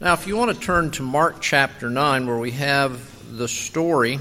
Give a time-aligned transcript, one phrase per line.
[0.00, 4.18] Now, if you want to turn to Mark chapter 9, where we have the story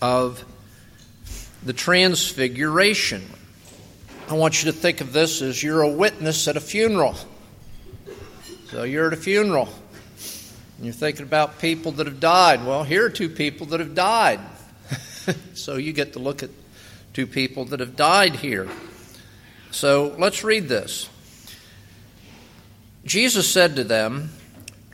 [0.00, 0.42] of
[1.62, 3.22] the Transfiguration,
[4.30, 7.14] I want you to think of this as you're a witness at a funeral.
[8.70, 9.68] So you're at a funeral,
[10.78, 12.64] and you're thinking about people that have died.
[12.64, 14.40] Well, here are two people that have died.
[15.54, 16.50] so you get to look at
[17.12, 18.66] two people that have died here.
[19.72, 21.10] So let's read this.
[23.04, 24.30] Jesus said to them,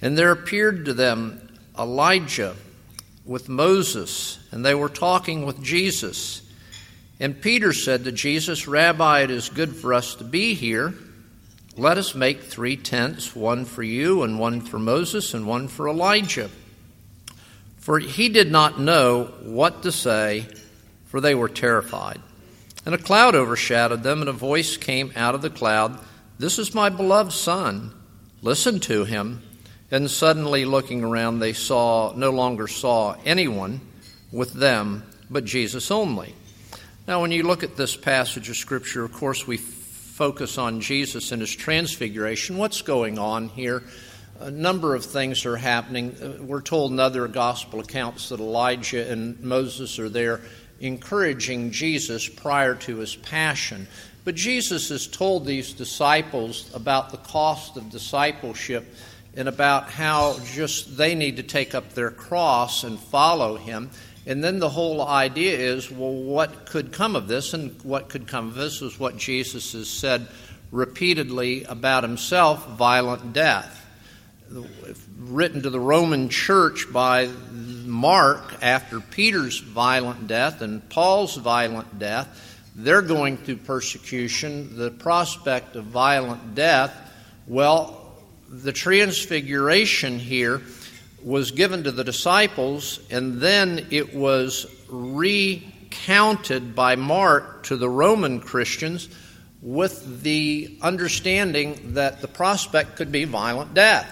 [0.00, 1.48] And there appeared to them
[1.78, 2.56] Elijah
[3.24, 6.42] with Moses, and they were talking with Jesus.
[7.20, 10.94] And Peter said to Jesus, Rabbi, it is good for us to be here.
[11.76, 15.88] Let us make three tents one for you, and one for Moses, and one for
[15.88, 16.50] Elijah.
[17.76, 20.46] For he did not know what to say,
[21.06, 22.20] for they were terrified.
[22.84, 25.98] And a cloud overshadowed them, and a voice came out of the cloud
[26.38, 27.92] This is my beloved Son.
[28.42, 29.42] Listen to him.
[29.90, 33.80] And suddenly, looking around, they saw no longer saw anyone
[34.30, 36.34] with them but Jesus only.
[37.06, 41.32] Now, when you look at this passage of Scripture, of course, we focus on Jesus
[41.32, 42.58] and his transfiguration.
[42.58, 43.82] What's going on here?
[44.40, 46.14] A number of things are happening.
[46.20, 50.40] Uh, we're told in other gospel accounts that Elijah and Moses are there
[50.80, 53.88] encouraging Jesus prior to his passion.
[54.24, 58.86] But Jesus has told these disciples about the cost of discipleship
[59.34, 63.90] and about how just they need to take up their cross and follow him.
[64.26, 67.54] And then the whole idea is well, what could come of this?
[67.54, 70.26] And what could come of this is what Jesus has said
[70.70, 73.74] repeatedly about himself violent death.
[75.18, 77.28] Written to the Roman church by
[77.88, 82.44] Mark, after Peter's violent death and Paul's violent death,
[82.74, 84.76] they're going through persecution.
[84.76, 86.94] The prospect of violent death,
[87.46, 87.97] well,
[88.48, 90.62] the transfiguration here
[91.22, 98.40] was given to the disciples, and then it was recounted by Mark to the Roman
[98.40, 99.08] Christians
[99.60, 104.08] with the understanding that the prospect could be violent death.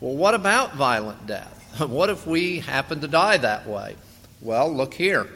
[0.00, 1.56] Well, what about violent death?
[1.86, 3.94] What if we happen to die that way?
[4.40, 5.28] Well, look here.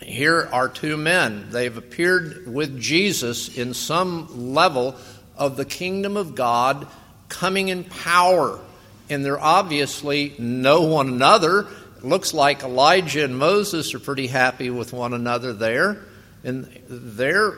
[0.00, 1.48] Here are two men.
[1.50, 4.94] They've appeared with Jesus in some level
[5.36, 6.86] of the kingdom of God
[7.28, 8.58] coming in power.
[9.10, 11.66] And they're obviously know one another.
[11.96, 16.04] It looks like Elijah and Moses are pretty happy with one another there.
[16.44, 17.54] And they're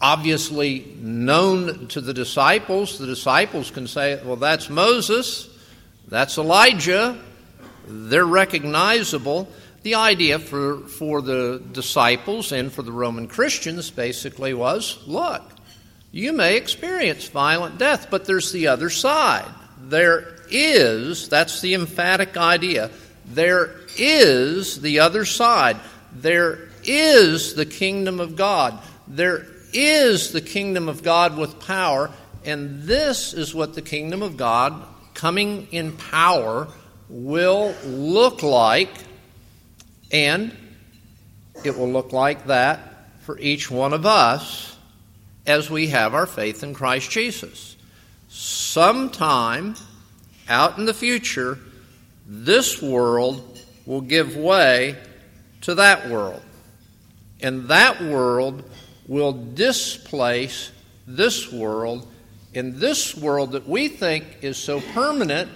[0.00, 2.98] obviously known to the disciples.
[2.98, 5.48] The disciples can say, well, that's Moses.
[6.08, 7.18] That's Elijah.
[7.86, 9.48] They're recognizable.
[9.82, 15.42] The idea for, for the disciples and for the Roman Christians basically was look,
[16.12, 19.48] you may experience violent death, but there's the other side.
[19.80, 22.90] There is, that's the emphatic idea,
[23.26, 25.76] there is the other side.
[26.12, 28.82] There is the kingdom of God.
[29.06, 32.10] There is the kingdom of God with power,
[32.44, 34.84] and this is what the kingdom of God
[35.14, 36.66] coming in power
[37.08, 38.90] will look like,
[40.10, 40.56] and
[41.62, 44.76] it will look like that for each one of us
[45.50, 47.76] as we have our faith in Christ Jesus.
[48.28, 49.74] Sometime
[50.48, 51.58] out in the future,
[52.24, 54.96] this world will give way
[55.62, 56.40] to that world.
[57.40, 58.62] And that world
[59.08, 60.70] will displace
[61.06, 62.06] this world
[62.54, 65.50] in this world that we think is so permanent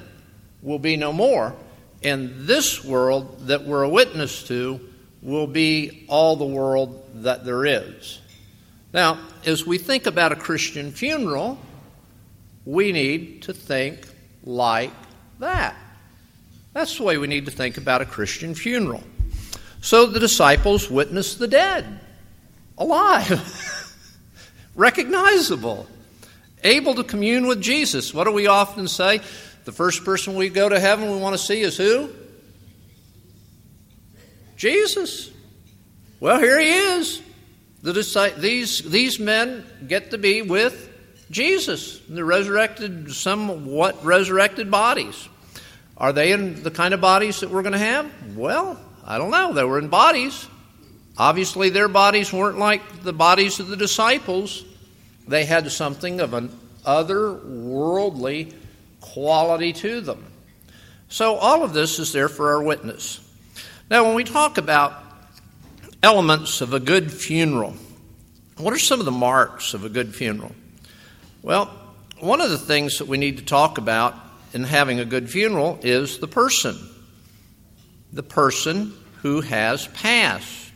[0.60, 1.54] will be no more.
[2.02, 4.80] And this world that we're a witness to
[5.22, 8.20] will be all the world that there is.
[8.94, 11.58] Now, as we think about a Christian funeral,
[12.64, 14.06] we need to think
[14.44, 14.92] like
[15.40, 15.74] that.
[16.72, 19.02] That's the way we need to think about a Christian funeral.
[19.82, 22.00] So the disciples witnessed the dead,
[22.78, 23.96] alive,
[24.76, 25.88] recognizable
[26.62, 28.14] able to commune with Jesus.
[28.14, 29.20] What do we often say?
[29.64, 32.10] The first person we go to heaven we want to see is who?
[34.56, 35.30] Jesus.
[36.20, 37.20] Well, here he is.
[37.84, 40.90] The, these, these men get to be with
[41.30, 45.28] Jesus, in the resurrected, somewhat resurrected bodies.
[45.98, 48.10] Are they in the kind of bodies that we're going to have?
[48.34, 49.52] Well, I don't know.
[49.52, 50.46] They were in bodies.
[51.18, 54.64] Obviously, their bodies weren't like the bodies of the disciples.
[55.28, 58.54] They had something of an otherworldly
[59.02, 60.24] quality to them.
[61.10, 63.20] So, all of this is there for our witness.
[63.90, 65.03] Now, when we talk about
[66.04, 67.74] elements of a good funeral,
[68.58, 70.52] what are some of the marks of a good funeral?
[71.42, 71.70] Well,
[72.20, 74.14] one of the things that we need to talk about
[74.52, 76.76] in having a good funeral is the person.
[78.12, 78.92] The person
[79.22, 80.72] who has passed.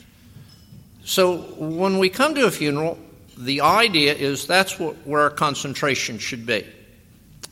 [1.04, 2.98] So when we come to a funeral,
[3.36, 6.66] the idea is that's what, where our concentration should be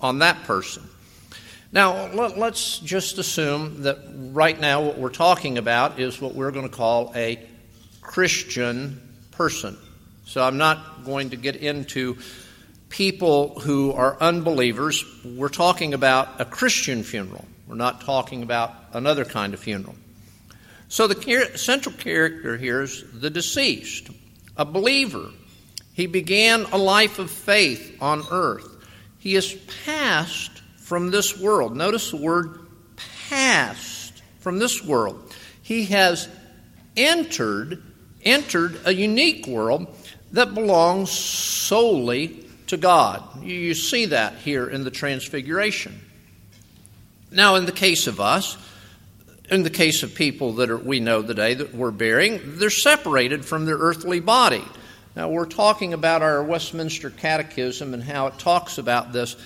[0.00, 0.82] on that person.
[1.72, 3.98] Now, let, us just assume that
[4.32, 7.38] right now what we're talking about is what we're going to call a
[8.06, 9.00] Christian
[9.32, 9.76] person.
[10.24, 12.16] So I'm not going to get into
[12.88, 15.04] people who are unbelievers.
[15.24, 17.44] We're talking about a Christian funeral.
[17.66, 19.96] We're not talking about another kind of funeral.
[20.88, 24.08] So the central character here is the deceased,
[24.56, 25.30] a believer.
[25.92, 28.68] He began a life of faith on earth.
[29.18, 29.52] He has
[29.84, 31.76] passed from this world.
[31.76, 32.60] Notice the word
[33.28, 35.34] passed from this world.
[35.62, 36.28] He has
[36.96, 37.82] entered
[38.26, 39.86] entered a unique world
[40.32, 43.42] that belongs solely to God.
[43.42, 46.00] You see that here in the Transfiguration.
[47.30, 48.58] Now, in the case of us,
[49.50, 53.44] in the case of people that are, we know today that we're burying, they're separated
[53.44, 54.64] from their earthly body.
[55.14, 59.36] Now, we're talking about our Westminster Catechism and how it talks about this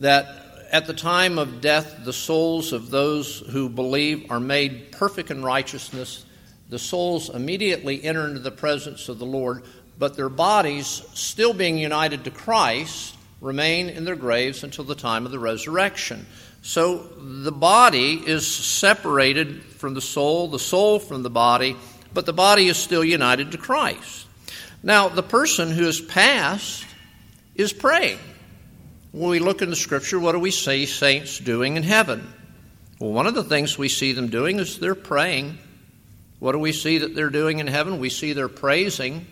[0.00, 0.26] that
[0.70, 5.44] at the time of death, the souls of those who believe are made perfect in
[5.44, 6.24] righteousness.
[6.68, 9.64] The souls immediately enter into the presence of the Lord,
[9.98, 15.26] but their bodies, still being united to Christ, remain in their graves until the time
[15.26, 16.26] of the resurrection.
[16.62, 21.76] So the body is separated from the soul, the soul from the body,
[22.14, 24.26] but the body is still united to Christ.
[24.82, 26.86] Now, the person who has passed
[27.54, 28.18] is praying.
[29.12, 32.26] When we look in the scripture, what do we see saints doing in heaven?
[32.98, 35.58] Well, one of the things we see them doing is they're praying.
[36.44, 37.98] What do we see that they're doing in heaven?
[37.98, 39.24] We see they're praising.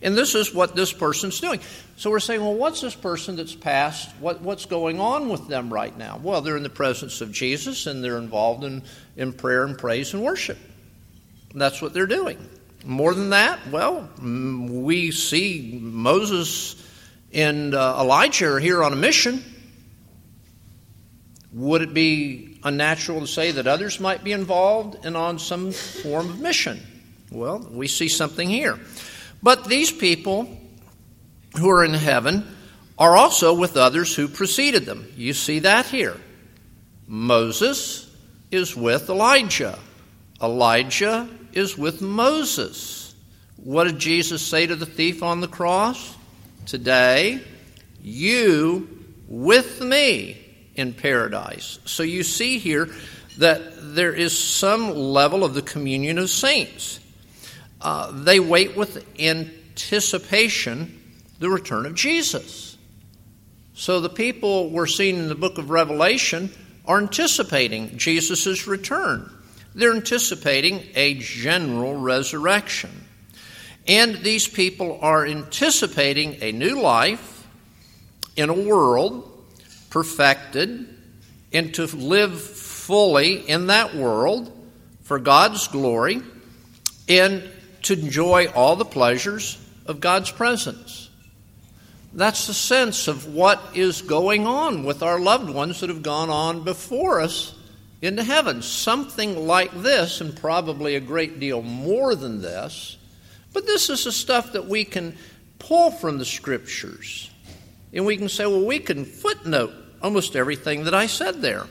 [0.00, 1.58] And this is what this person's doing.
[1.96, 4.08] So we're saying, well, what's this person that's passed?
[4.20, 6.20] What, what's going on with them right now?
[6.22, 8.84] Well, they're in the presence of Jesus and they're involved in,
[9.16, 10.58] in prayer and praise and worship.
[11.50, 12.38] And that's what they're doing.
[12.84, 16.76] More than that, well, we see Moses
[17.32, 19.42] and uh, Elijah are here on a mission.
[21.52, 26.30] Would it be unnatural to say that others might be involved and on some form
[26.30, 26.80] of mission?
[27.30, 28.78] Well, we see something here.
[29.42, 30.48] But these people
[31.58, 32.46] who are in heaven
[32.98, 35.10] are also with others who preceded them.
[35.16, 36.16] You see that here.
[37.06, 38.08] Moses
[38.50, 39.78] is with Elijah,
[40.40, 43.14] Elijah is with Moses.
[43.56, 46.16] What did Jesus say to the thief on the cross?
[46.66, 47.40] Today,
[48.02, 48.88] you
[49.28, 50.41] with me
[50.74, 51.78] in paradise.
[51.84, 52.88] So you see here
[53.38, 57.00] that there is some level of the communion of saints.
[57.80, 60.98] Uh, they wait with anticipation
[61.38, 62.76] the return of Jesus.
[63.74, 66.50] So the people we're seeing in the book of Revelation
[66.84, 69.28] are anticipating Jesus' return.
[69.74, 72.90] They're anticipating a general resurrection.
[73.88, 77.46] And these people are anticipating a new life
[78.36, 79.31] in a world
[79.92, 80.88] perfected
[81.52, 84.50] and to live fully in that world
[85.02, 86.22] for God's glory
[87.10, 87.42] and
[87.82, 91.10] to enjoy all the pleasures of God's presence.
[92.14, 96.30] That's the sense of what is going on with our loved ones that have gone
[96.30, 97.54] on before us
[98.00, 98.62] into heaven.
[98.62, 102.96] Something like this, and probably a great deal more than this.
[103.52, 105.18] But this is the stuff that we can
[105.58, 107.30] pull from the scriptures.
[107.92, 109.72] And we can say, well, we can footnote
[110.02, 111.66] almost everything that I said there.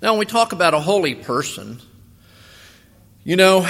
[0.00, 1.80] Now, when we talk about a holy person,
[3.24, 3.66] you know,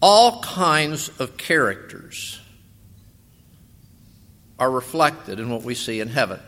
[0.00, 2.40] all kinds of characters
[4.58, 6.38] are reflected in what we see in heaven.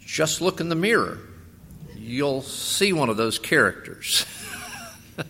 [0.00, 1.18] Just look in the mirror,
[1.94, 4.26] you'll see one of those characters.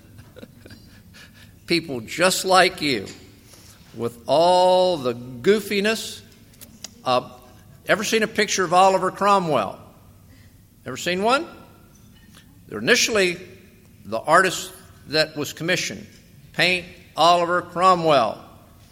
[1.66, 3.06] People just like you,
[3.94, 6.20] with all the goofiness.
[7.04, 7.30] Uh,
[7.86, 9.78] ever seen a picture of Oliver Cromwell?
[10.86, 11.46] Ever seen one?
[12.68, 13.36] They're initially
[14.04, 14.72] the artist
[15.08, 16.06] that was commissioned
[16.52, 18.42] paint Oliver Cromwell.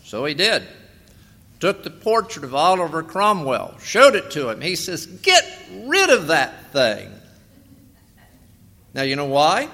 [0.04, 0.62] So he did.
[1.60, 4.60] took the portrait of Oliver Cromwell, showed it to him.
[4.60, 5.44] He says, Get
[5.84, 7.12] rid of that thing.
[8.94, 9.68] Now, you know why?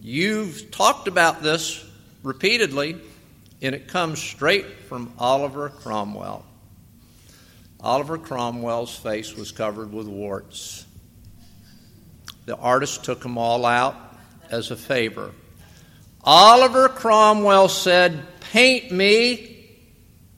[0.00, 1.84] You've talked about this
[2.22, 2.96] repeatedly,
[3.60, 6.44] and it comes straight from Oliver Cromwell.
[7.80, 10.86] Oliver Cromwell's face was covered with warts.
[12.46, 13.96] The artist took them all out
[14.50, 15.32] as a favor.
[16.22, 18.20] Oliver Cromwell said,
[18.52, 19.68] Paint me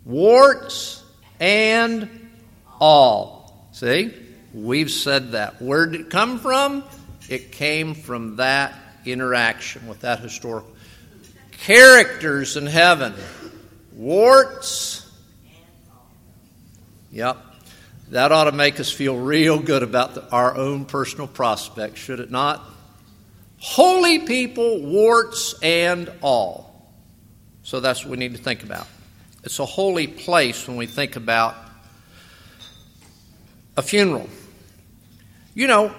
[0.04, 1.04] warts
[1.38, 2.30] and
[2.80, 3.68] all.
[3.72, 4.12] See?
[4.52, 5.62] We've said that.
[5.62, 6.82] Where did it come from?
[7.28, 10.70] It came from that interaction with that historical.
[11.52, 13.14] Characters in heaven.
[13.92, 15.10] Warts.
[17.12, 17.36] Yep.
[18.10, 22.18] That ought to make us feel real good about the, our own personal prospects, should
[22.18, 22.64] it not?
[23.58, 26.90] Holy people, warts and all.
[27.62, 28.86] So that's what we need to think about.
[29.44, 31.54] It's a holy place when we think about
[33.76, 34.28] a funeral.
[35.54, 35.94] You know,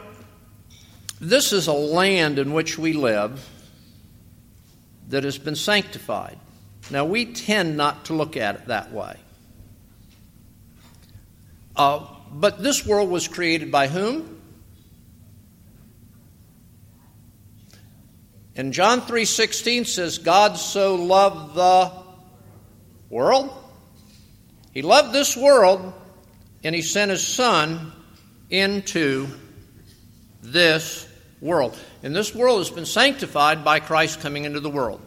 [1.22, 3.48] this is a land in which we live
[5.10, 6.38] that has been sanctified.
[6.90, 9.16] Now, we tend not to look at it that way.
[11.76, 14.42] Uh, but this world was created by whom?
[18.56, 21.92] And John 3:16 says God so loved the
[23.10, 23.52] world.
[24.74, 25.94] He loved this world
[26.64, 27.92] and he sent his son
[28.50, 29.28] into
[30.42, 31.08] this
[31.42, 31.78] world.
[32.04, 35.02] And this world has been sanctified by Christ coming into the world.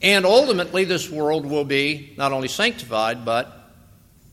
[0.00, 3.70] And ultimately, this world will be not only sanctified, but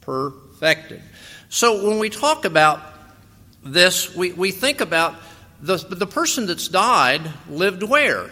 [0.02, 1.02] perfected.
[1.50, 2.82] So when we talk about
[3.64, 5.16] this, we, we think about
[5.62, 8.32] the, the person that's died lived where?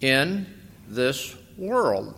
[0.00, 0.46] In
[0.88, 2.14] this world.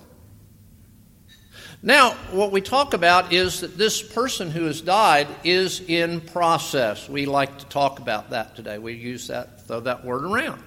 [1.84, 7.10] Now, what we talk about is that this person who has died is in process.
[7.10, 8.78] We like to talk about that today.
[8.78, 10.62] We use that, throw that word around.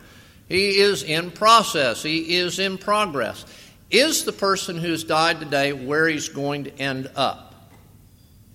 [0.48, 3.46] He is in process, he is in progress.
[3.90, 7.72] Is the person who's died today where he's going to end up?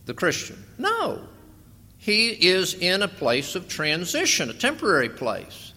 [0.07, 0.65] The Christian?
[0.79, 1.21] No.
[1.99, 5.73] He is in a place of transition, a temporary place.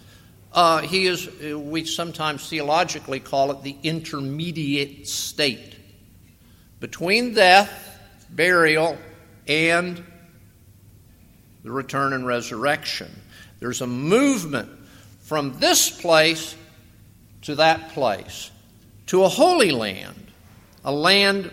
[0.53, 5.74] Uh, he is, we sometimes theologically call it the intermediate state
[6.79, 8.97] between death, burial,
[9.47, 10.03] and
[11.63, 13.09] the return and resurrection.
[13.59, 14.69] There's a movement
[15.21, 16.55] from this place
[17.43, 18.51] to that place,
[19.07, 20.31] to a holy land,
[20.83, 21.51] a land,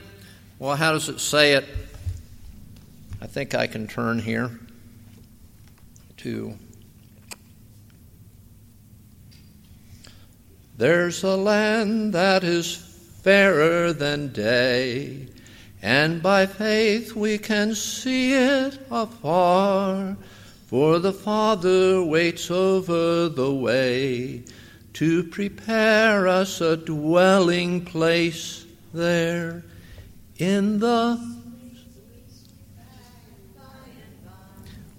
[0.59, 1.67] well, how does it say it?
[3.21, 4.51] I think I can turn here
[6.19, 6.55] to.
[10.77, 12.92] There's a land that is
[13.23, 15.27] fairer than day,
[15.81, 20.17] and by faith we can see it afar.
[20.67, 24.43] For the Father waits over the way
[24.95, 29.63] to prepare us a dwelling place there
[30.39, 31.33] in the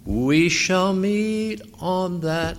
[0.05, 2.57] we shall meet on that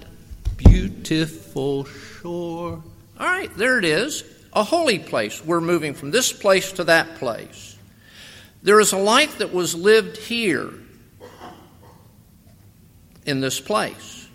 [0.56, 2.82] beautiful shore.
[3.20, 5.44] All right, there it is a holy place.
[5.44, 7.76] We're moving from this place to that place.
[8.62, 10.72] There is a life that was lived here
[13.26, 14.28] in this place.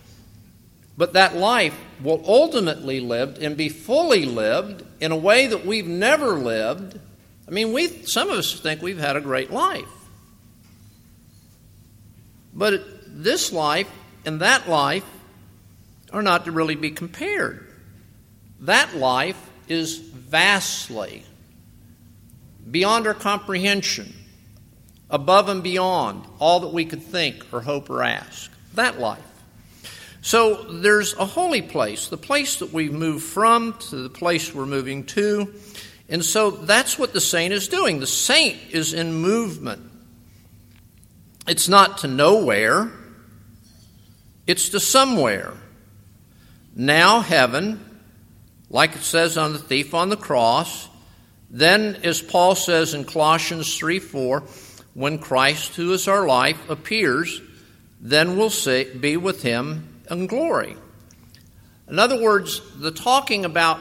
[0.98, 5.88] But that life will ultimately live and be fully lived in a way that we've
[5.88, 7.00] never lived.
[7.48, 9.88] I mean, we some of us think we've had a great life.
[12.54, 13.90] But this life
[14.26, 15.06] and that life
[16.12, 17.66] are not to really be compared.
[18.62, 21.24] That life is vastly
[22.70, 24.14] beyond our comprehension,
[25.10, 28.52] above and beyond all that we could think or hope or ask.
[28.74, 29.24] That life.
[30.22, 34.66] So there's a holy place, the place that we move from to the place we're
[34.66, 35.54] moving to.
[36.10, 38.00] And so that's what the saint is doing.
[38.00, 39.84] The saint is in movement.
[41.48, 42.92] It's not to nowhere,
[44.46, 45.54] it's to somewhere.
[46.76, 47.84] Now, heaven,
[48.70, 50.90] like it says on the thief on the cross.
[51.50, 54.44] Then, as Paul says in Colossians 3 4,
[54.94, 57.42] when Christ, who is our life, appears,
[58.00, 58.52] then we'll
[59.00, 60.76] be with him in glory.
[61.88, 63.80] In other words, the talking about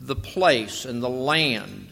[0.00, 1.88] the place and the land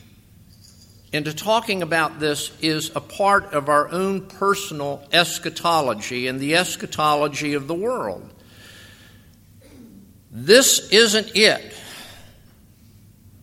[1.13, 7.53] into talking about this is a part of our own personal eschatology and the eschatology
[7.53, 8.33] of the world.
[10.31, 11.75] This isn't it.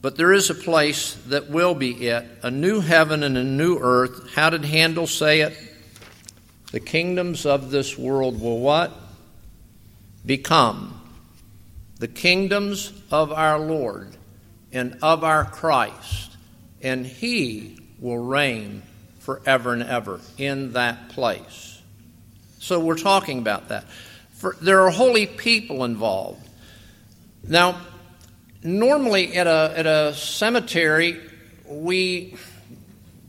[0.02, 3.78] But there is a place that will be it a new heaven and a new
[3.80, 4.34] earth.
[4.34, 5.58] How did Handel say it?
[6.72, 8.94] The kingdoms of this world will what?
[10.26, 10.96] Become
[12.00, 14.16] the kingdoms of our Lord
[14.72, 16.32] and of our Christ,
[16.82, 18.84] and He will reign
[19.20, 21.82] forever and ever in that place.
[22.60, 23.86] So we're talking about that.
[24.34, 26.48] For, there are holy people involved.
[27.44, 27.82] Now,
[28.64, 31.20] normally at a, at a cemetery,
[31.66, 32.36] we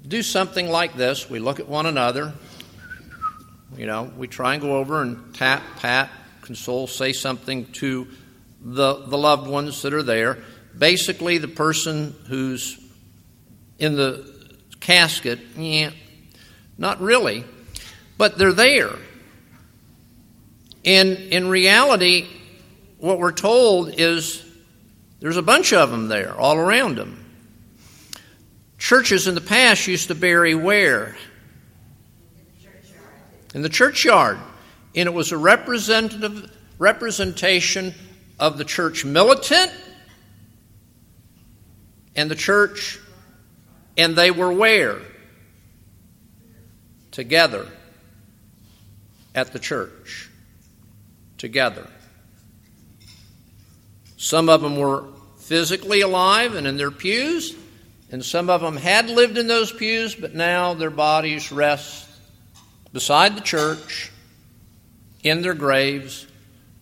[0.07, 1.31] do something like this.
[1.31, 2.33] We look at one another.
[3.77, 6.11] You know, we try and go over and tap, pat,
[6.43, 8.09] console, say something to
[8.61, 10.39] the, the loved ones that are there.
[10.77, 12.79] Basically, the person who's
[13.79, 15.91] in the casket, yeah,
[16.77, 17.45] not really,
[18.19, 18.97] but they're there.
[20.85, 22.27] And in reality,
[22.99, 24.45] what we're told is
[25.21, 27.25] there's a bunch of them there, all around them.
[28.79, 31.15] Churches in the past used to bury where?
[33.55, 34.39] In the churchyard.
[34.97, 37.95] And it was a representative representation
[38.39, 39.71] of the church militant
[42.17, 42.99] and the church,
[43.97, 44.99] and they were where?
[47.11, 47.69] Together
[49.35, 50.31] at the church.
[51.37, 51.89] Together.
[54.21, 55.05] Some of them were
[55.39, 57.57] physically alive and in their pews,
[58.12, 62.09] and some of them had lived in those pews, but now their bodies rest
[62.93, 64.12] beside the church
[65.23, 66.27] in their graves,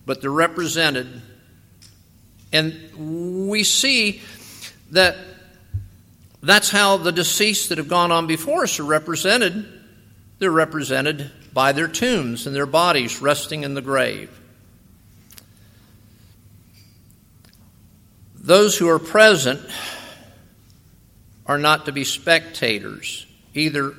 [0.05, 1.21] but they're represented
[2.51, 4.21] and we see
[4.91, 5.17] that
[6.41, 9.67] that's how the deceased that have gone on before us are represented.
[10.39, 14.31] They're represented by their tombs and their bodies resting in the grave.
[18.49, 19.61] Those who are present
[21.45, 23.93] are not to be spectators, either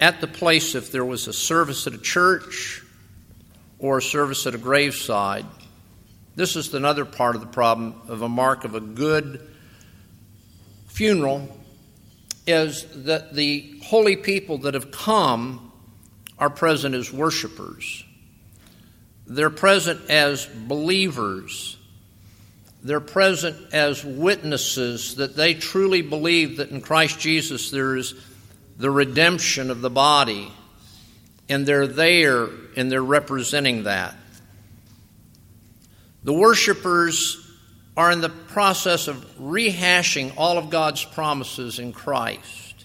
[0.00, 2.84] at the place if there was a service at a church
[3.80, 5.44] or a service at a graveside.
[6.36, 9.44] This is another part of the problem of a mark of a good
[10.86, 11.58] funeral
[12.46, 15.72] is that the holy people that have come
[16.38, 18.04] are present as worshipers.
[19.26, 21.75] They're present as believers.
[22.86, 28.14] They're present as witnesses that they truly believe that in Christ Jesus there is
[28.78, 30.52] the redemption of the body.
[31.48, 34.14] And they're there and they're representing that.
[36.22, 37.44] The worshipers
[37.96, 42.84] are in the process of rehashing all of God's promises in Christ.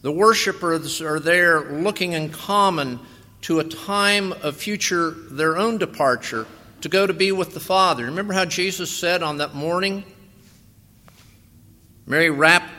[0.00, 2.98] The worshipers are there looking in common
[3.42, 6.46] to a time of future, their own departure,
[6.82, 8.04] to go to be with the Father.
[8.06, 10.04] Remember how Jesus said on that morning?
[12.06, 12.72] Mary wrapped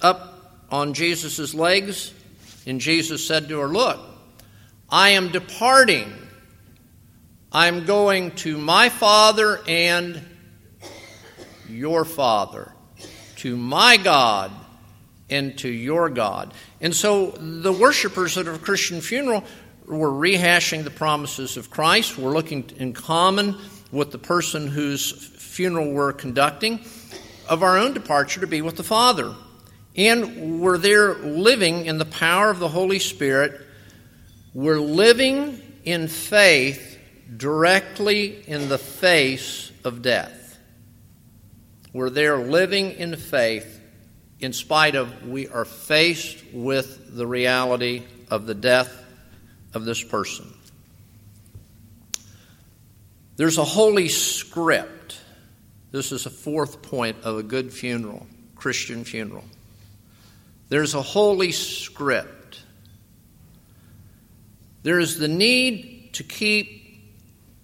[0.00, 2.12] up on Jesus' legs,
[2.66, 4.00] and Jesus said to her, Look,
[4.90, 6.12] I am departing
[7.54, 10.20] I'm going to my Father and
[11.68, 12.72] your Father,
[13.36, 14.50] to my God
[15.30, 16.52] and to your God.
[16.80, 19.44] And so the worshipers at a Christian funeral
[19.86, 22.18] were rehashing the promises of Christ.
[22.18, 23.56] We're looking in common
[23.92, 26.80] with the person whose funeral we're conducting
[27.48, 29.34] of our own departure to be with the Father.
[29.96, 33.60] And we're there living in the power of the Holy Spirit.
[34.52, 36.98] We're living in faith
[37.36, 40.58] directly in the face of death.
[41.92, 43.80] We're there living in faith
[44.40, 49.03] in spite of we are faced with the reality of the death
[49.74, 50.52] of this person.
[53.36, 55.20] There's a holy script.
[55.90, 59.44] This is a fourth point of a good funeral, Christian funeral.
[60.68, 62.62] There's a holy script.
[64.82, 66.84] There is the need to keep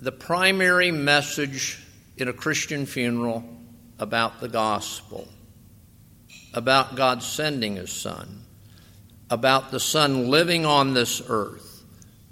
[0.00, 1.78] the primary message
[2.16, 3.44] in a Christian funeral
[3.98, 5.28] about the gospel,
[6.54, 8.42] about God sending His Son,
[9.28, 11.69] about the Son living on this earth,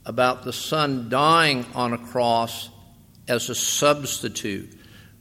[0.08, 2.70] about the Son dying on a cross
[3.28, 4.74] as a substitute,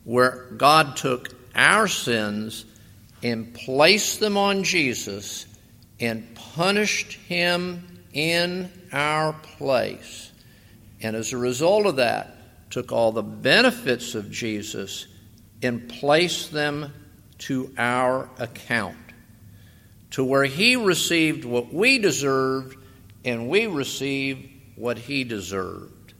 [0.05, 2.63] where God took our sins
[3.21, 5.45] and placed them on Jesus
[5.99, 10.31] and punished Him in our place.
[11.01, 12.37] And as a result of that,
[12.69, 15.05] took all the benefits of Jesus
[15.61, 16.93] and placed them
[17.39, 18.95] to our account,
[20.11, 22.77] to where He received what we deserved
[23.25, 26.13] and we received what He deserved.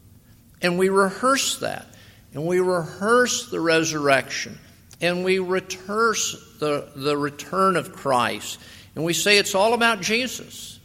[0.62, 1.86] And we rehearse that,
[2.34, 4.58] and we rehearse the resurrection,
[5.00, 8.60] and we rehearse the, the return of Christ,
[8.96, 10.80] and we say it's all about Jesus.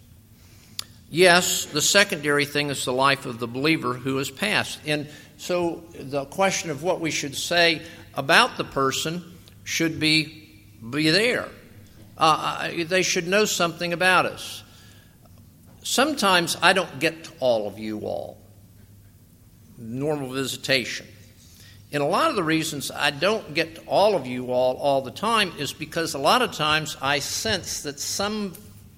[1.09, 4.79] Yes, the secondary thing is the life of the believer who has passed.
[4.87, 7.83] And so the question of what we should say
[8.15, 9.23] about the person
[9.65, 10.49] should be,
[10.91, 11.49] be there.
[12.17, 14.62] Uh, they should know something about us.
[15.83, 18.39] Sometimes I don't get to all of you all.
[19.77, 21.07] Normal visitation.
[21.93, 25.03] And a lot of the reasons I don't get to all of you all all
[25.03, 28.55] the time is because a lot of times I sense that some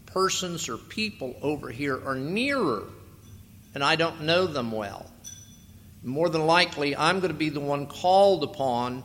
[0.06, 2.84] persons or people over here are nearer
[3.74, 5.10] and I don't know them well.
[6.04, 9.02] More than likely, I'm going to be the one called upon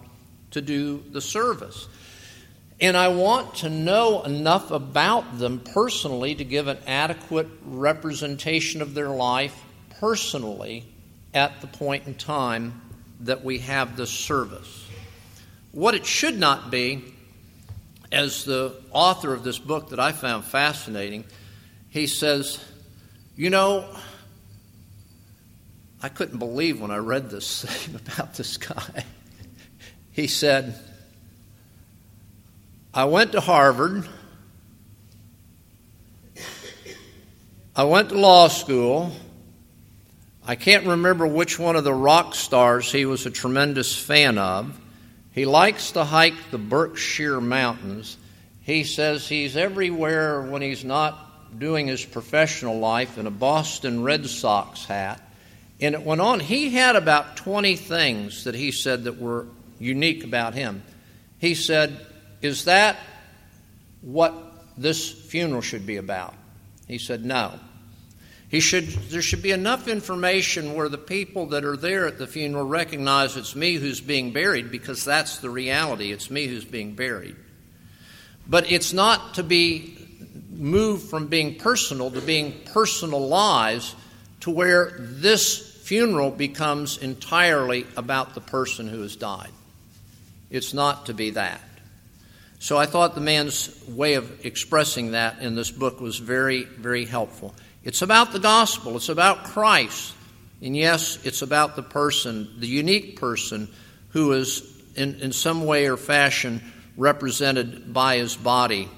[0.51, 1.87] to do the service.
[2.81, 8.93] And I want to know enough about them personally to give an adequate representation of
[8.93, 9.61] their life
[9.99, 10.85] personally
[11.33, 12.81] at the point in time
[13.21, 14.87] that we have this service.
[15.73, 17.03] What it should not be,
[18.11, 21.25] as the author of this book that I found fascinating,
[21.89, 22.63] he says,
[23.35, 23.93] You know,
[26.01, 29.05] I couldn't believe when I read this thing about this guy.
[30.11, 30.75] He said,
[32.93, 34.07] I went to Harvard.
[37.75, 39.11] I went to law school.
[40.43, 44.75] I can't remember which one of the rock stars he was a tremendous fan of.
[45.33, 48.17] He likes to hike the Berkshire Mountains.
[48.63, 54.25] He says he's everywhere when he's not doing his professional life in a Boston Red
[54.25, 55.21] Sox hat.
[55.79, 56.39] And it went on.
[56.39, 59.45] He had about 20 things that he said that were
[59.77, 60.81] unique about him.
[61.37, 62.05] He said,
[62.41, 62.97] Is that
[64.01, 64.33] what
[64.77, 66.33] this funeral should be about?
[66.87, 67.59] He said, No.
[68.49, 72.25] He should, there should be enough information where the people that are there at the
[72.25, 76.11] funeral recognize it's me who's being buried because that's the reality.
[76.11, 77.35] It's me who's being buried.
[78.47, 79.99] But it's not to be
[80.49, 83.95] moved from being personal to being personalized
[84.41, 89.51] to where this funeral becomes entirely about the person who has died.
[90.49, 91.61] It's not to be that.
[92.59, 97.05] So I thought the man's way of expressing that in this book was very, very
[97.05, 97.55] helpful.
[97.83, 100.13] It's about the gospel, it's about Christ.
[100.61, 103.69] And yes, it's about the person, the unique person
[104.09, 104.61] who is
[104.95, 106.61] in, in some way or fashion
[106.97, 108.89] represented by his body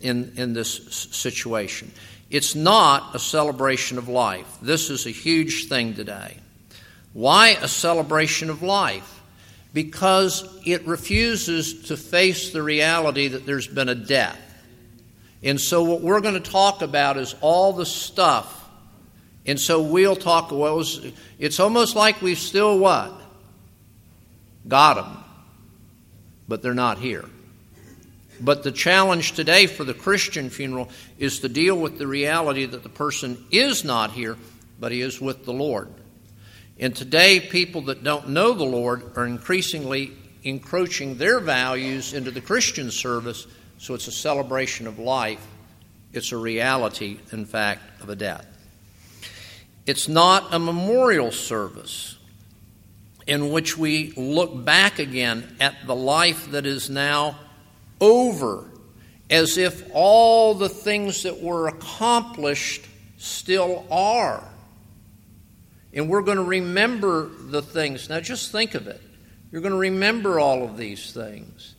[0.00, 0.74] in, in this
[1.12, 1.92] situation.
[2.30, 4.56] It's not a celebration of life.
[4.62, 6.38] This is a huge thing today.
[7.12, 9.21] Why a celebration of life?
[9.72, 14.38] Because it refuses to face the reality that there's been a death.
[15.42, 18.58] And so, what we're going to talk about is all the stuff.
[19.46, 20.84] And so, we'll talk, well,
[21.38, 23.12] it's almost like we've still what?
[24.68, 25.24] Got them.
[26.46, 27.24] But they're not here.
[28.40, 32.82] But the challenge today for the Christian funeral is to deal with the reality that
[32.82, 34.36] the person is not here,
[34.80, 35.88] but he is with the Lord.
[36.78, 42.40] And today, people that don't know the Lord are increasingly encroaching their values into the
[42.40, 43.46] Christian service
[43.78, 45.44] so it's a celebration of life.
[46.12, 48.46] It's a reality, in fact, of a death.
[49.86, 52.16] It's not a memorial service
[53.26, 57.38] in which we look back again at the life that is now
[58.00, 58.68] over,
[59.30, 62.84] as if all the things that were accomplished
[63.18, 64.48] still are.
[65.92, 68.08] And we're going to remember the things.
[68.08, 69.00] Now, just think of it.
[69.50, 71.74] You're going to remember all of these things.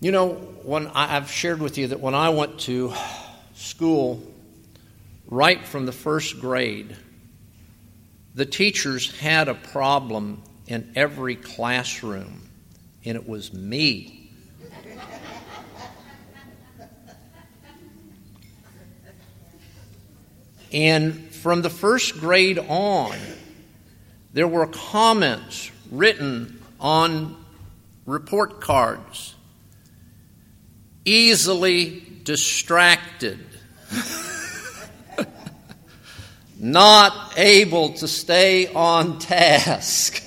[0.00, 2.94] You know, when I've shared with you that when I went to
[3.54, 4.22] school,
[5.26, 6.96] right from the first grade,
[8.34, 12.48] the teachers had a problem in every classroom,
[13.04, 14.32] and it was me.
[20.72, 23.16] and from the first grade on,
[24.32, 27.36] there were comments written on
[28.06, 29.34] report cards
[31.04, 33.38] easily distracted,
[36.58, 40.22] not able to stay on task.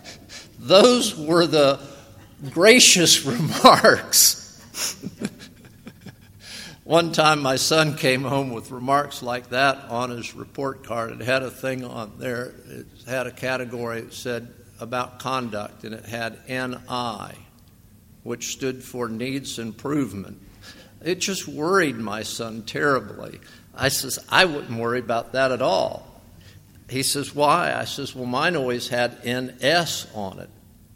[0.58, 1.80] Those were the
[2.50, 4.40] gracious remarks.
[6.84, 11.12] One time, my son came home with remarks like that on his report card.
[11.12, 15.94] It had a thing on there, it had a category that said about conduct, and
[15.94, 17.34] it had NI
[18.24, 20.40] which stood for needs improvement.
[21.02, 23.38] It just worried my son terribly.
[23.74, 26.10] I says, I wouldn't worry about that at all.
[26.88, 27.74] He says, Why?
[27.74, 30.50] I says, Well, mine always had NS on it.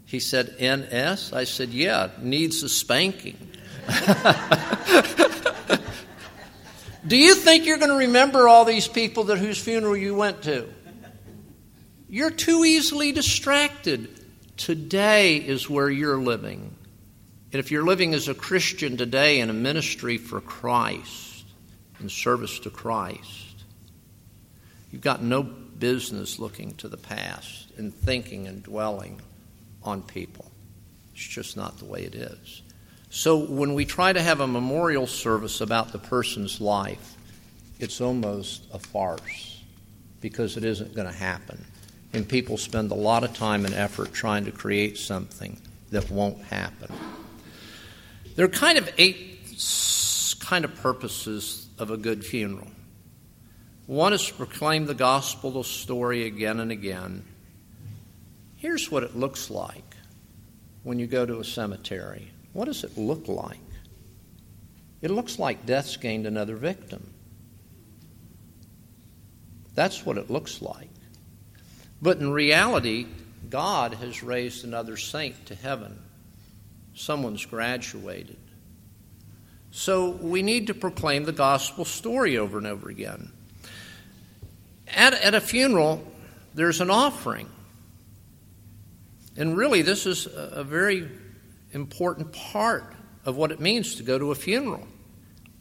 [0.05, 1.33] He said, NS?
[1.33, 3.37] I said, Yeah, needs a spanking.
[7.09, 10.43] Do you think you're going to remember all these people that whose funeral you went
[10.43, 10.69] to?
[12.07, 14.09] You're too easily distracted.
[14.57, 16.75] Today is where you're living.
[17.51, 21.45] And if you're living as a Christian today in a ministry for Christ,
[21.99, 23.63] in service to Christ,
[24.91, 29.19] you've got no business looking to the past and thinking and dwelling
[29.81, 30.45] on people.
[31.15, 32.61] It's just not the way it is.
[33.09, 37.15] So when we try to have a memorial service about the person's life,
[37.79, 39.63] it's almost a farce
[40.21, 41.65] because it isn't going to happen.
[42.13, 45.59] And people spend a lot of time and effort trying to create something
[45.91, 46.91] that won't happen.
[48.35, 49.39] There are kind of eight
[50.39, 52.67] kind of purposes of a good funeral.
[53.85, 57.23] One is to proclaim the gospel story again and again.
[58.55, 59.95] Here's what it looks like
[60.83, 62.31] when you go to a cemetery.
[62.53, 63.59] What does it look like?
[65.01, 67.13] It looks like death's gained another victim.
[69.75, 70.89] That's what it looks like.
[72.01, 73.07] But in reality,
[73.49, 75.99] God has raised another saint to heaven.
[76.93, 78.37] Someone's graduated.
[79.71, 83.31] So we need to proclaim the gospel story over and over again.
[84.87, 86.03] At, at a funeral,
[86.55, 87.47] there's an offering.
[89.37, 91.07] And really, this is a, a very
[91.71, 94.87] important part of what it means to go to a funeral.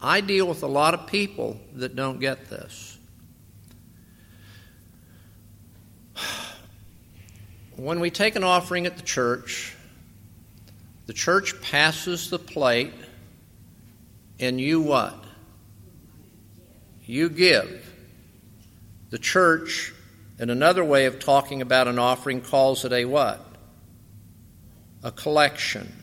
[0.00, 2.96] I deal with a lot of people that don't get this.
[7.76, 9.74] When we take an offering at the church,
[11.06, 12.92] the church passes the plate,
[14.40, 15.24] and you what?
[17.06, 17.92] You give.
[19.10, 19.94] The church,
[20.38, 23.44] in another way of talking about an offering, calls it a what?
[25.02, 25.97] A collection.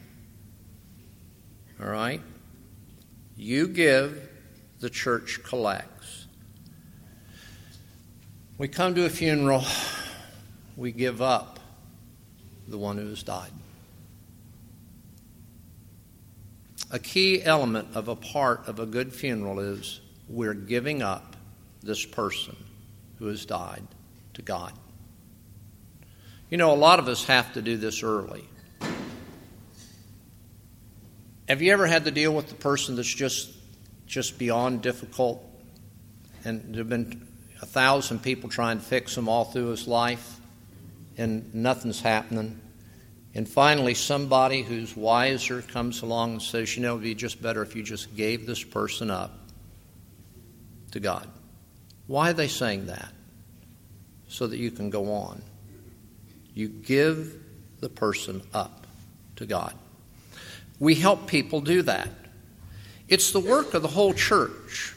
[1.81, 2.21] All right?
[3.35, 4.29] You give,
[4.79, 6.27] the church collects.
[8.57, 9.63] We come to a funeral,
[10.77, 11.59] we give up
[12.67, 13.51] the one who has died.
[16.91, 21.35] A key element of a part of a good funeral is we're giving up
[21.83, 22.55] this person
[23.19, 23.83] who has died
[24.35, 24.71] to God.
[26.49, 28.45] You know, a lot of us have to do this early.
[31.47, 33.51] Have you ever had to deal with the person that's just
[34.08, 35.43] just beyond difficult,
[36.43, 37.27] and there have been
[37.62, 40.39] a thousand people trying to fix him all through his life,
[41.17, 42.60] and nothing's happening?
[43.34, 47.62] And finally, somebody who's wiser comes along and says, "You know, it'd be just better
[47.62, 49.38] if you just gave this person up
[50.91, 51.27] to God."
[52.08, 53.12] Why are they saying that?
[54.27, 55.41] So that you can go on.
[56.53, 57.39] You give
[57.81, 58.88] the person up
[59.36, 59.73] to God.
[60.79, 62.09] We help people do that.
[63.07, 64.95] It's the work of the whole church.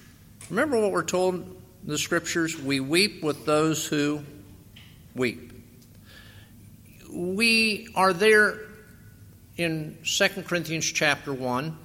[0.51, 2.59] Remember what we're told in the scriptures?
[2.61, 4.23] We weep with those who
[5.15, 5.53] weep.
[7.11, 8.61] We are there
[9.57, 11.77] in 2 Corinthians chapter 1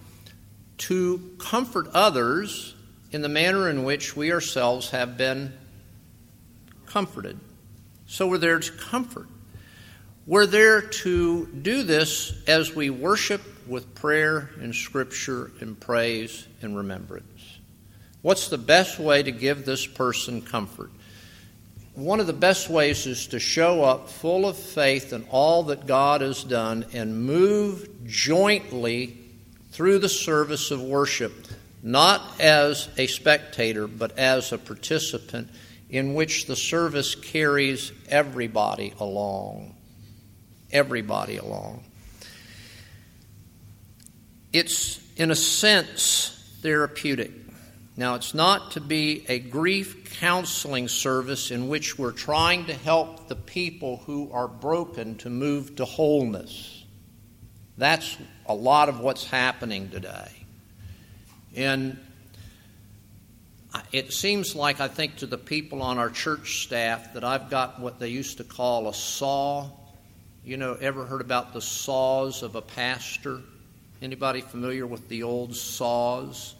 [0.78, 2.76] to comfort others
[3.12, 5.54] in the manner in which we ourselves have been
[6.86, 7.40] comforted.
[8.08, 9.28] So we're there to comfort.
[10.26, 16.76] We're there to do this as we worship with prayer and scripture and praise and
[16.78, 17.58] remembrance.
[18.22, 20.92] What's the best way to give this person comfort?
[21.96, 25.86] One of the best ways is to show up full of faith in all that
[25.86, 29.18] God has done and move jointly
[29.72, 31.34] through the service of worship,
[31.84, 35.50] not as a spectator, but as a participant
[35.90, 39.76] in which the service carries everybody along.
[40.72, 41.84] Everybody along.
[44.54, 46.30] It's, in a sense,
[46.62, 47.32] therapeutic.
[47.98, 53.28] Now, it's not to be a grief counseling service in which we're trying to help
[53.28, 56.84] the people who are broken to move to wholeness.
[57.78, 60.32] That's a lot of what's happening today.
[61.56, 62.00] And
[63.92, 67.80] it seems like, I think, to the people on our church staff that I've got
[67.80, 69.70] what they used to call a saw.
[70.44, 73.42] You know, ever heard about the saws of a pastor?
[74.04, 76.56] Anybody familiar with the old saws?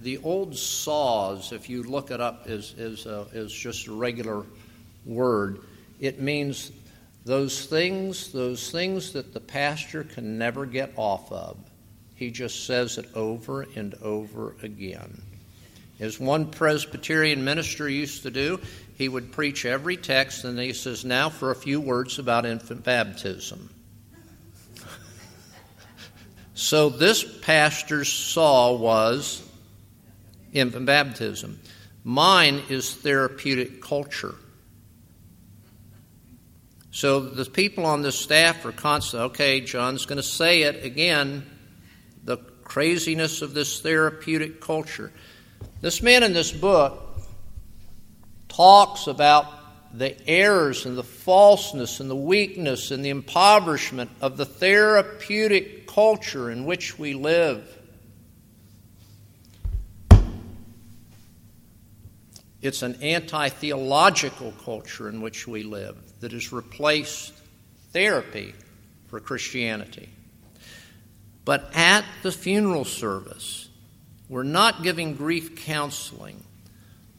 [0.00, 4.44] The old saws, if you look it up, is, is, a, is just a regular
[5.06, 5.60] word.
[6.00, 6.72] It means
[7.24, 11.56] those things, those things that the pastor can never get off of.
[12.16, 15.22] He just says it over and over again.
[16.00, 18.58] As one Presbyterian minister used to do,
[18.98, 22.82] he would preach every text and he says, Now for a few words about infant
[22.82, 23.70] baptism.
[26.54, 29.42] So this pastor's saw was
[30.52, 31.60] infant baptism.
[32.04, 34.34] Mine is therapeutic culture.
[36.90, 41.46] So the people on the staff are constantly, okay, John's going to say it again
[42.24, 45.10] the craziness of this therapeutic culture.
[45.80, 47.02] This man in this book
[48.48, 49.46] talks about
[49.94, 56.50] the errors and the falseness and the weakness and the impoverishment of the therapeutic culture
[56.50, 57.78] in which we live.
[62.62, 67.32] It's an anti theological culture in which we live that has replaced
[67.92, 68.54] therapy
[69.08, 70.08] for Christianity.
[71.44, 73.68] But at the funeral service,
[74.28, 76.42] we're not giving grief counseling,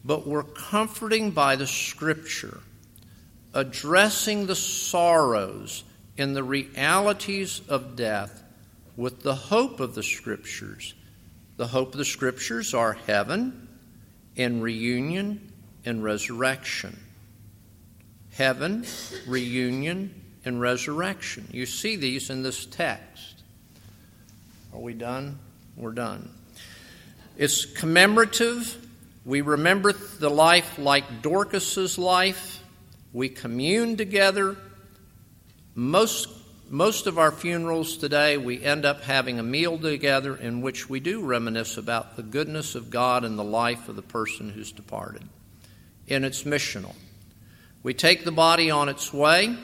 [0.04, 2.60] but we're comforting by the Scripture,
[3.52, 5.84] addressing the sorrows
[6.18, 8.42] and the realities of death
[8.96, 10.94] with the hope of the Scriptures.
[11.56, 13.68] The hope of the Scriptures are heaven
[14.36, 15.52] and reunion
[15.84, 16.98] and resurrection
[18.34, 18.84] heaven,
[19.26, 20.12] reunion,
[20.44, 21.48] and resurrection.
[21.52, 23.42] You see these in this text.
[24.72, 25.38] Are we done?
[25.76, 26.30] We're done.
[27.36, 28.76] It's commemorative.
[29.26, 32.62] We remember the life like Dorcas's life.
[33.14, 34.56] We commune together.
[35.74, 36.28] Most,
[36.68, 41.00] most of our funerals today, we end up having a meal together in which we
[41.00, 45.22] do reminisce about the goodness of God and the life of the person who's departed.
[46.06, 46.94] And it's missional.
[47.82, 49.56] We take the body on its way,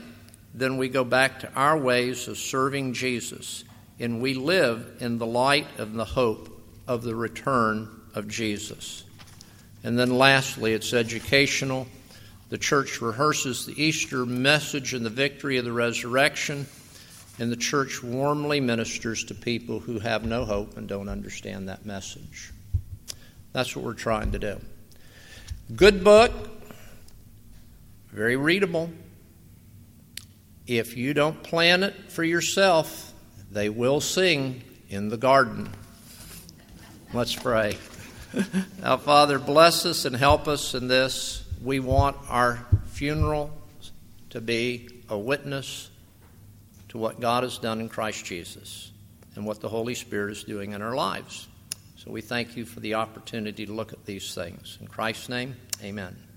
[0.55, 3.65] then we go back to our ways of serving Jesus,
[3.99, 9.05] and we live in the light of the hope of the return of Jesus.
[9.83, 11.87] And then lastly, it's educational.
[12.51, 16.67] The church rehearses the Easter message and the victory of the resurrection,
[17.39, 21.87] and the church warmly ministers to people who have no hope and don't understand that
[21.87, 22.53] message.
[23.53, 24.61] That's what we're trying to do.
[25.75, 26.33] Good book,
[28.11, 28.91] very readable.
[30.67, 33.13] If you don't plan it for yourself,
[33.51, 35.71] they will sing in the garden.
[37.13, 37.77] Let's pray.
[38.83, 41.45] now, Father, bless us and help us in this.
[41.63, 43.51] We want our funeral
[44.31, 45.91] to be a witness
[46.91, 48.91] to what God has done in Christ Jesus
[49.35, 51.49] and what the Holy Spirit is doing in our lives.
[51.97, 54.79] So we thank you for the opportunity to look at these things.
[54.81, 56.30] In Christ's name, amen.